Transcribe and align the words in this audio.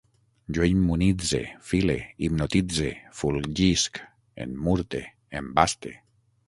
Jo 0.57 0.63
immunitze, 0.69 1.41
file, 1.73 1.97
hipnotitze, 2.23 2.89
fulgisc, 3.21 4.05
emmurte, 4.47 5.05
embaste 5.43 5.97